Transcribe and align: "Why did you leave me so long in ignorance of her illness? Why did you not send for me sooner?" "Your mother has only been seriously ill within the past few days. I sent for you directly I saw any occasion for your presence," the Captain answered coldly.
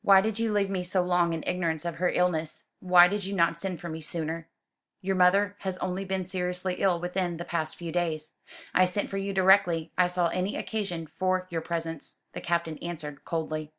"Why 0.00 0.22
did 0.22 0.38
you 0.38 0.54
leave 0.54 0.70
me 0.70 0.82
so 0.82 1.02
long 1.02 1.34
in 1.34 1.44
ignorance 1.46 1.84
of 1.84 1.96
her 1.96 2.08
illness? 2.08 2.64
Why 2.80 3.08
did 3.08 3.24
you 3.26 3.34
not 3.34 3.58
send 3.58 3.78
for 3.78 3.90
me 3.90 4.00
sooner?" 4.00 4.48
"Your 5.02 5.16
mother 5.16 5.54
has 5.58 5.76
only 5.76 6.02
been 6.02 6.24
seriously 6.24 6.76
ill 6.78 6.98
within 6.98 7.36
the 7.36 7.44
past 7.44 7.76
few 7.76 7.92
days. 7.92 8.32
I 8.72 8.86
sent 8.86 9.10
for 9.10 9.18
you 9.18 9.34
directly 9.34 9.92
I 9.98 10.06
saw 10.06 10.28
any 10.28 10.56
occasion 10.56 11.06
for 11.06 11.46
your 11.50 11.60
presence," 11.60 12.22
the 12.32 12.40
Captain 12.40 12.78
answered 12.78 13.26
coldly. 13.26 13.70